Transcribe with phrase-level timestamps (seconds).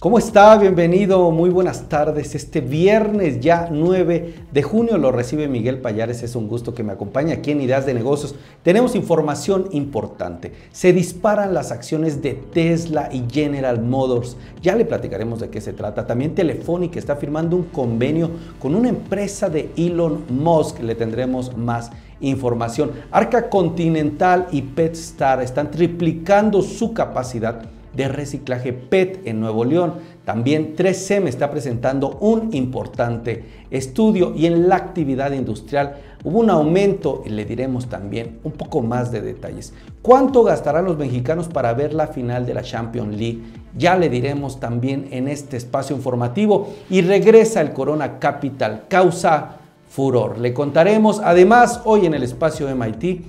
[0.00, 0.56] ¿Cómo está?
[0.56, 2.34] Bienvenido, muy buenas tardes.
[2.34, 6.22] Este viernes ya 9 de junio lo recibe Miguel Payares.
[6.22, 8.34] Es un gusto que me acompañe aquí en Ideas de Negocios.
[8.62, 10.52] Tenemos información importante.
[10.72, 14.38] Se disparan las acciones de Tesla y General Motors.
[14.62, 16.06] Ya le platicaremos de qué se trata.
[16.06, 20.80] También Telefónica está firmando un convenio con una empresa de Elon Musk.
[20.80, 21.90] Le tendremos más
[22.20, 22.92] información.
[23.10, 27.60] Arca Continental y PetStar están triplicando su capacidad
[27.94, 29.94] de reciclaje PET en Nuevo León.
[30.24, 37.22] También 3M está presentando un importante estudio y en la actividad industrial hubo un aumento
[37.26, 39.72] y le diremos también un poco más de detalles.
[40.02, 43.40] ¿Cuánto gastarán los mexicanos para ver la final de la Champions League?
[43.76, 49.56] Ya le diremos también en este espacio informativo y regresa el Corona Capital, causa
[49.88, 50.38] furor.
[50.38, 53.24] Le contaremos además hoy en el espacio MIT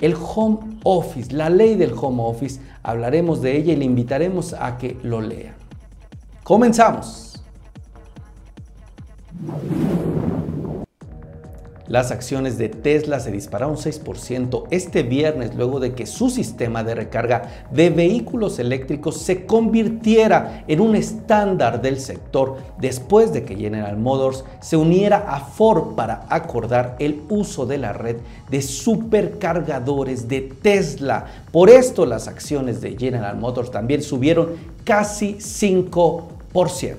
[0.00, 4.76] el home office, la ley del home office, hablaremos de ella y le invitaremos a
[4.76, 5.54] que lo lea.
[6.42, 7.42] Comenzamos.
[11.94, 16.96] Las acciones de Tesla se dispararon 6% este viernes luego de que su sistema de
[16.96, 23.96] recarga de vehículos eléctricos se convirtiera en un estándar del sector después de que General
[23.96, 28.16] Motors se uniera a Ford para acordar el uso de la red
[28.50, 31.26] de supercargadores de Tesla.
[31.52, 34.48] Por esto las acciones de General Motors también subieron
[34.82, 36.96] casi 5%.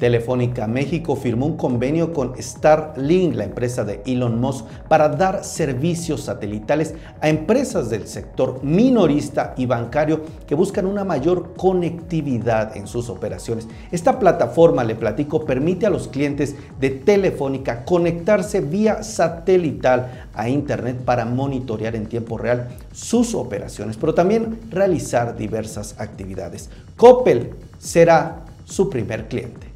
[0.00, 6.22] Telefónica México firmó un convenio con Starlink, la empresa de Elon Musk, para dar servicios
[6.22, 13.10] satelitales a empresas del sector minorista y bancario que buscan una mayor conectividad en sus
[13.10, 13.68] operaciones.
[13.92, 20.96] Esta plataforma, le platico, permite a los clientes de Telefónica conectarse vía satelital a Internet
[21.04, 26.70] para monitorear en tiempo real sus operaciones, pero también realizar diversas actividades.
[26.96, 29.69] Coppel será su primer cliente.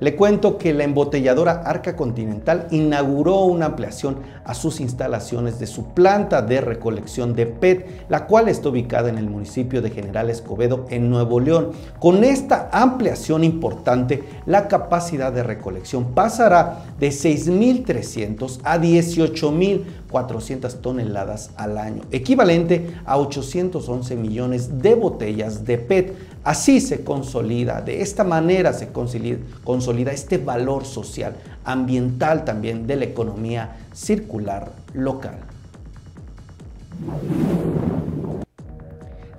[0.00, 5.86] Le cuento que la embotelladora Arca Continental inauguró una ampliación a sus instalaciones de su
[5.86, 10.86] planta de recolección de PET, la cual está ubicada en el municipio de General Escobedo,
[10.90, 11.72] en Nuevo León.
[11.98, 21.76] Con esta ampliación importante, la capacidad de recolección pasará de 6.300 a 18.400 toneladas al
[21.76, 28.72] año, equivalente a 811 millones de botellas de PET Así se consolida, de esta manera
[28.72, 35.38] se consolida, este valor social, ambiental también de la economía circular local.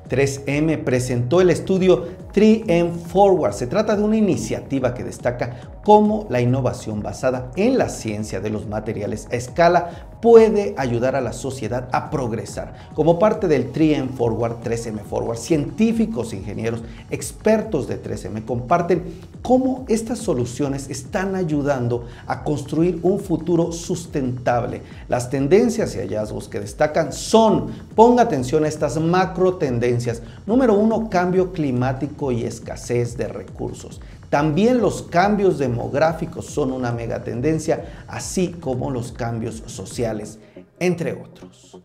[0.10, 3.54] 3M presentó el estudio 3M Forward.
[3.54, 8.50] Se trata de una iniciativa que destaca cómo la innovación basada en la ciencia de
[8.50, 12.74] los materiales a escala puede ayudar a la sociedad a progresar.
[12.94, 19.04] Como parte del 3M Forward, 3M Forward, científicos, ingenieros, expertos de 3M comparten
[19.42, 24.82] cómo estas soluciones están ayudando a construir un futuro sustentable.
[25.08, 30.22] Las tendencias y hallazgos que destacan son, ponga atención a estas macro tendencias.
[30.46, 34.02] Número uno, cambio climático y escasez de recursos.
[34.30, 40.40] También los cambios demográficos son una megatendencia, así como los cambios sociales,
[40.80, 41.82] entre otros.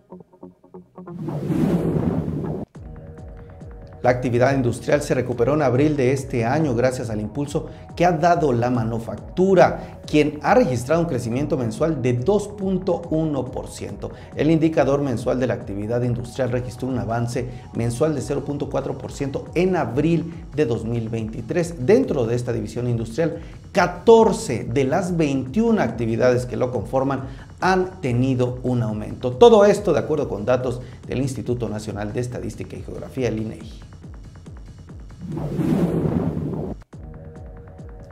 [4.03, 8.13] La actividad industrial se recuperó en abril de este año gracias al impulso que ha
[8.13, 14.11] dado la manufactura, quien ha registrado un crecimiento mensual de 2.1%.
[14.37, 20.33] El indicador mensual de la actividad industrial registró un avance mensual de 0.4% en abril
[20.55, 21.85] de 2023.
[21.85, 23.41] Dentro de esta división industrial,
[23.73, 27.23] 14 de las 21 actividades que lo conforman
[27.61, 29.33] han tenido un aumento.
[29.33, 33.81] Todo esto de acuerdo con datos del Instituto Nacional de Estadística y Geografía, el INEGI.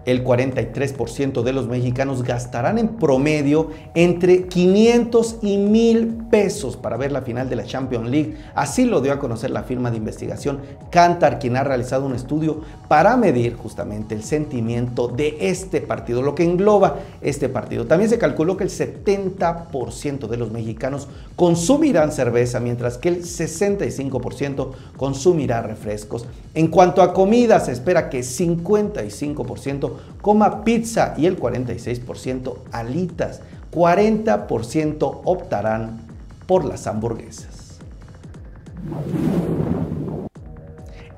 [0.05, 7.13] El 43% de los mexicanos gastarán en promedio entre 500 y 1000 pesos para ver
[7.13, 8.37] la final de la Champions League.
[8.55, 10.61] Así lo dio a conocer la firma de investigación
[10.91, 16.35] Cantar, quien ha realizado un estudio para medir justamente el sentimiento de este partido, lo
[16.35, 17.87] que engloba este partido.
[17.87, 24.71] También se calculó que el 70% de los mexicanos consumirán cerveza, mientras que el 65%
[24.97, 26.27] consumirá refrescos.
[26.55, 33.41] En cuanto a comida, se espera que 55% coma pizza y el 46% alitas.
[33.73, 36.01] 40% optarán
[36.47, 37.79] por las hamburguesas.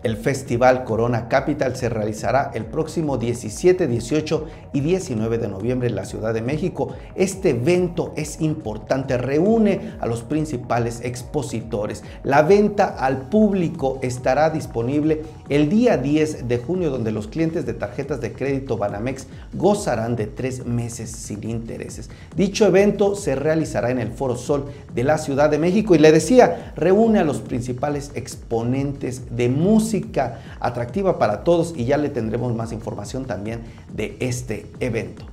[0.05, 5.95] El Festival Corona Capital se realizará el próximo 17, 18 y 19 de noviembre en
[5.95, 6.95] la Ciudad de México.
[7.15, 12.05] Este evento es importante, reúne a los principales expositores.
[12.23, 17.75] La venta al público estará disponible el día 10 de junio, donde los clientes de
[17.75, 22.09] tarjetas de crédito Banamex gozarán de tres meses sin intereses.
[22.35, 26.13] Dicho evento se realizará en el Foro Sol de la Ciudad de México y le
[26.13, 32.55] decía, reúne a los principales exponentes de música atractiva para todos y ya le tendremos
[32.55, 33.61] más información también
[33.93, 35.27] de este evento.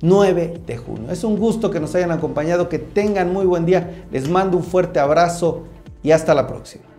[0.00, 1.10] 9 de junio.
[1.10, 4.04] Es un gusto que nos hayan acompañado, que tengan muy buen día.
[4.10, 5.62] Les mando un fuerte abrazo
[6.02, 6.93] y hasta la próxima.